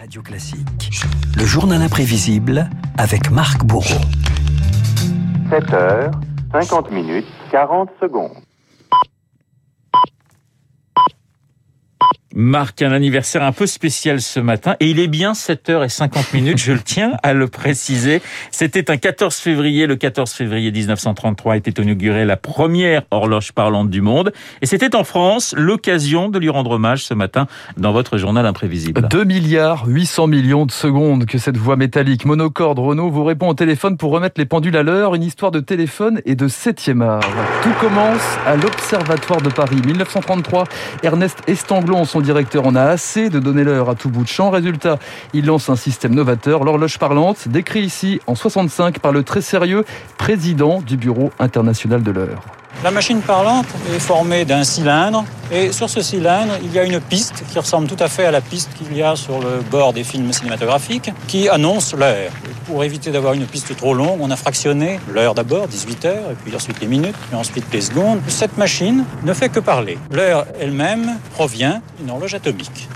[0.00, 1.04] Radio Classique,
[1.36, 4.00] le journal imprévisible avec Marc Bourreau.
[5.50, 6.10] 7 heures,
[6.52, 8.30] 50 minutes, 40 secondes.
[12.40, 14.74] Marque un anniversaire un peu spécial ce matin.
[14.80, 18.22] Et il est bien 7h50 minutes, je le tiens à le préciser.
[18.50, 19.86] C'était un 14 février.
[19.86, 24.32] Le 14 février 1933 était inaugurée la première horloge parlante du monde.
[24.62, 27.46] Et c'était en France l'occasion de lui rendre hommage ce matin
[27.76, 29.06] dans votre journal imprévisible.
[29.08, 33.54] 2 milliards 800 millions de secondes que cette voix métallique monocorde Renault vous répond au
[33.54, 35.14] téléphone pour remettre les pendules à l'heure.
[35.14, 37.20] Une histoire de téléphone et de 7e art.
[37.62, 39.76] Tout commence à l'Observatoire de Paris.
[39.84, 40.64] 1933,
[41.02, 44.50] Ernest Estanglon, son directeur en a assez de donner l'heure à tout bout de champ.
[44.50, 45.00] Résultat,
[45.32, 49.84] il lance un système novateur, l'horloge parlante, décrit ici en 65 par le très sérieux
[50.16, 52.59] président du Bureau international de l'heure.
[52.82, 56.98] La machine parlante est formée d'un cylindre et sur ce cylindre, il y a une
[56.98, 59.92] piste qui ressemble tout à fait à la piste qu'il y a sur le bord
[59.92, 62.30] des films cinématographiques qui annonce l'heure.
[62.66, 66.34] Pour éviter d'avoir une piste trop longue, on a fractionné l'heure d'abord, 18 heures, et
[66.42, 68.20] puis ensuite les minutes, puis ensuite les secondes.
[68.28, 69.98] Cette machine ne fait que parler.
[70.10, 72.88] L'heure elle-même provient d'une horloge atomique.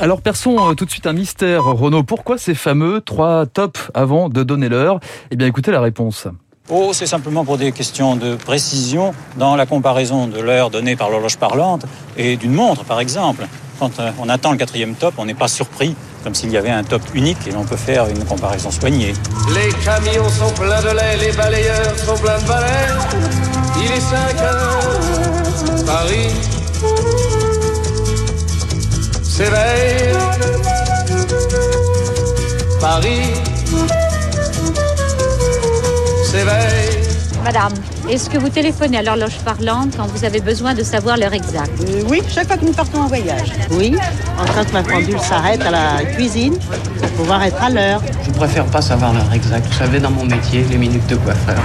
[0.00, 2.02] Alors perçons euh, tout de suite un mystère, Renaud.
[2.02, 4.98] Pourquoi ces fameux trois tops avant de donner l'heure?
[5.30, 6.26] Eh bien écoutez la réponse.
[6.68, 11.10] Oh, c'est simplement pour des questions de précision dans la comparaison de l'heure donnée par
[11.10, 11.84] l'horloge parlante
[12.16, 13.46] et d'une montre, par exemple.
[13.78, 15.94] Quand euh, on attend le quatrième top, on n'est pas surpris,
[16.24, 19.12] comme s'il y avait un top unique et l'on peut faire une comparaison soignée.
[19.54, 22.88] Les camions sont pleins de lait, les balayeurs sont pleins de balais.
[23.78, 26.30] Il est 5 heures, Paris
[29.22, 30.16] s'éveille.
[32.80, 33.55] Paris
[36.36, 37.06] s'éveille.
[37.44, 37.72] Madame,
[38.10, 41.80] est-ce que vous téléphonez à l'horloge parlante quand vous avez besoin de savoir l'heure exacte?
[41.88, 43.52] Euh, oui, chaque fois que nous partons en voyage.
[43.70, 43.96] Oui,
[44.40, 46.58] en train que ma pendule s'arrête à la cuisine
[46.98, 48.02] pour pouvoir être à l'heure.
[48.24, 49.66] Je préfère pas savoir l'heure exacte.
[49.68, 51.56] Vous savez, dans mon métier, les minutes de coiffeur.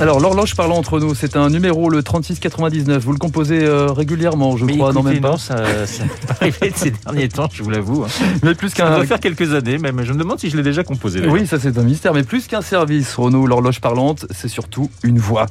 [0.00, 3.02] Alors l'horloge parlant entre nous, c'est un numéro le 3699.
[3.02, 5.30] Vous le composez euh, régulièrement, je Mais crois, non même pas.
[5.32, 6.04] non, ça, ça
[6.40, 8.04] arrivé ces derniers temps, je vous l'avoue.
[8.04, 8.08] hein.
[8.44, 10.00] Mais plus Ça qu'un doit faire quelques années même.
[10.04, 11.26] Je me demande si je l'ai déjà composé.
[11.26, 15.18] Oui, ça c'est un mystère, mais plus qu'un service, Renaud, l'horloge parlante, c'est surtout une
[15.18, 15.46] voix.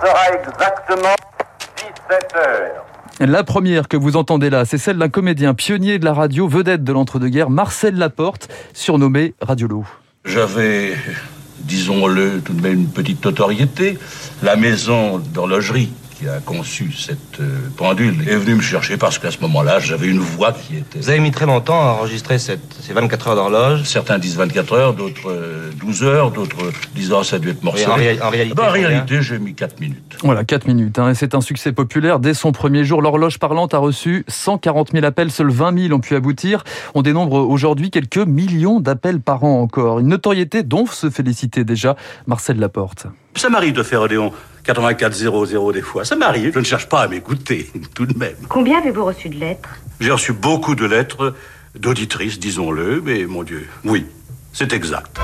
[0.00, 1.14] Sera exactement
[1.76, 2.84] 17 heures.
[3.28, 6.84] La première que vous entendez là, c'est celle d'un comédien pionnier de la radio, vedette
[6.84, 9.84] de l'entre-deux-guerres, Marcel Laporte, surnommé Radiolo.
[10.24, 10.94] J'avais,
[11.60, 13.98] disons-le, tout de même une petite notoriété.
[14.42, 19.30] La maison d'horlogerie qui a conçu cette euh, pendule est venue me chercher parce qu'à
[19.30, 20.98] ce moment-là, j'avais une voix qui était...
[20.98, 23.82] Vous avez mis très longtemps à enregistrer cette- ces 24 heures d'horloge.
[23.84, 27.62] Certains disent 24 heures, d'autres euh, 12 heures, d'autres disent oh, ça a dû être
[27.62, 27.86] morcelé.
[27.86, 30.16] En réa- en réalité, Ben, en combien réalité, j'ai mis 4 minutes.
[30.24, 30.98] Voilà, 4 minutes.
[30.98, 32.18] hein, et c'est un succès populaire.
[32.18, 35.30] Dès son premier jour, l'horloge parlante a reçu 140 000 appels.
[35.30, 36.64] Seuls 20 000 ont pu aboutir.
[36.94, 40.00] On dénombre aujourd'hui quelques millions d'appels par an encore.
[40.00, 41.94] Une notoriété dont se félicitait déjà
[42.26, 43.06] Marcel Laporte.
[43.36, 44.32] Ça m'arrive de faire Odéon
[44.74, 46.04] 8400 des fois.
[46.04, 46.52] Ça m'arrive.
[46.54, 48.36] Je ne cherche pas à m'écouter, tout de même.
[48.48, 49.70] Combien avez-vous reçu de lettres?
[50.00, 51.34] J'ai reçu beaucoup de lettres
[51.74, 54.06] d'auditrices, disons-le, mais mon Dieu, oui,
[54.52, 55.18] c'est exact.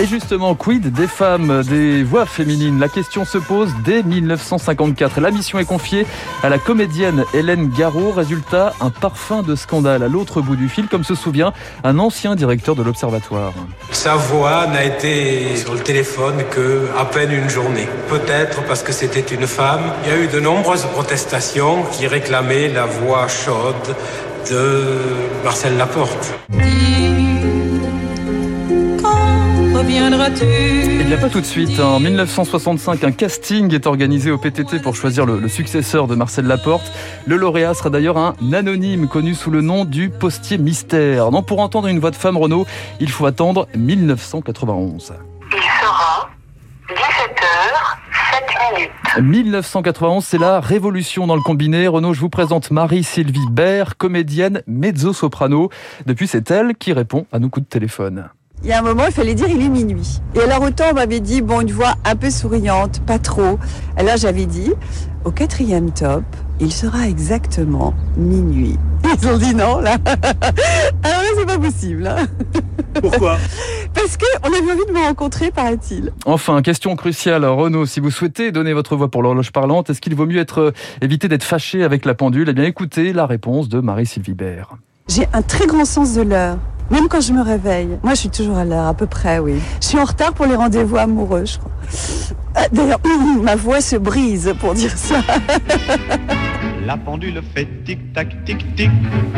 [0.00, 2.80] Et justement, quid des femmes, des voix féminines?
[2.80, 5.20] La question se pose dès 1954.
[5.20, 6.06] La mission est confiée
[6.42, 8.10] à la comédienne Hélène Garot.
[8.10, 11.52] Résultat, un parfum de scandale à l'autre bout du fil, comme se souvient
[11.84, 13.52] un ancien directeur de l'Observatoire.
[13.90, 17.86] Sa voix n'a été sur le téléphone que à peine une journée.
[18.08, 19.82] Peut-être parce que c'était une femme.
[20.06, 23.94] Il y a eu de nombreuses protestations qui réclamaient la voix chaude
[24.50, 24.82] de
[25.44, 26.32] Marcel Laporte.
[30.42, 31.80] Eh bien, pas tout de suite.
[31.80, 36.46] En 1965, un casting est organisé au PTT pour choisir le, le successeur de Marcel
[36.46, 36.92] Laporte.
[37.26, 41.30] Le lauréat sera d'ailleurs un anonyme connu sous le nom du postier mystère.
[41.32, 42.66] Non, pour entendre une voix de femme Renault,
[43.00, 45.14] il faut attendre 1991.
[45.52, 46.30] Il sera
[46.88, 47.64] 17h,
[48.32, 49.28] 7 minutes.
[49.28, 51.88] 1991, c'est la révolution dans le combiné.
[51.88, 55.70] Renaud, je vous présente Marie-Sylvie Baird, comédienne mezzo-soprano.
[56.06, 58.30] Depuis, c'est elle qui répond à nos coups de téléphone.
[58.62, 60.20] Il y a un moment, il fallait dire il est minuit.
[60.34, 63.58] Et alors autant on m'avait dit, bon, une voix un peu souriante, pas trop.
[63.96, 64.72] Alors j'avais dit,
[65.24, 66.24] au quatrième top,
[66.60, 68.78] il sera exactement minuit.
[69.22, 69.96] Ils ont dit non, là.
[71.02, 72.06] Alors là, c'est pas possible.
[72.06, 72.26] hein.
[73.00, 73.38] Pourquoi?
[73.94, 76.12] Parce qu'on avait envie de me rencontrer, paraît-il.
[76.26, 80.14] Enfin, question cruciale, Renaud, si vous souhaitez donner votre voix pour l'horloge parlante, est-ce qu'il
[80.14, 82.48] vaut mieux être euh, éviter d'être fâché avec la pendule?
[82.50, 84.68] Eh bien, écoutez la réponse de Marie-Sylvie Baird.
[85.08, 86.58] J'ai un très grand sens de l'heure.
[86.90, 87.98] Même quand je me réveille.
[88.02, 89.54] Moi, je suis toujours à l'heure, à peu près, oui.
[89.80, 91.70] Je suis en retard pour les rendez-vous amoureux, je crois.
[92.54, 93.00] Ah, D'ailleurs,
[93.42, 95.20] ma voix se brise pour dire ça.
[96.86, 98.90] La pendule fait tic-tac, tic-tic.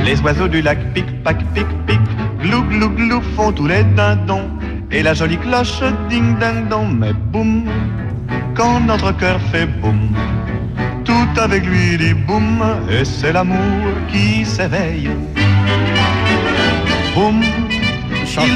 [0.05, 2.01] Les oiseaux du lac pic-pac, pic-pic.
[2.41, 4.49] Glou, glou, glou font tous les dindons.
[4.91, 6.97] Et la jolie cloche ding-ding-dong.
[6.99, 7.65] Mais boum,
[8.55, 10.15] quand notre cœur fait boum,
[11.05, 12.63] tout avec lui dit boum.
[12.91, 13.59] Et c'est l'amour
[14.11, 15.11] qui s'éveille.
[17.15, 17.43] Boum,
[18.25, 18.49] Charles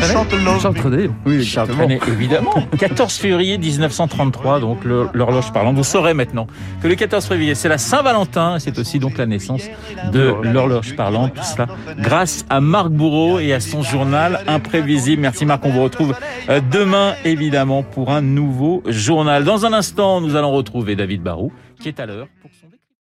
[1.26, 1.68] oui, Charles
[2.08, 2.54] évidemment.
[2.78, 5.76] 14 février 1933, donc l'horloge parlante.
[5.76, 6.46] Vous saurez maintenant
[6.82, 9.64] que le 14 février, c'est la Saint-Valentin, c'est aussi donc la naissance
[10.12, 11.34] de l'horloge parlante.
[11.34, 11.66] Tout cela
[11.98, 15.20] grâce à Marc Bourreau et à son journal Imprévisible.
[15.20, 16.14] Merci Marc, on vous retrouve
[16.48, 19.44] euh, demain, évidemment, pour un nouveau journal.
[19.44, 22.75] Dans un instant, nous allons retrouver David Barou, qui est à l'heure pour son...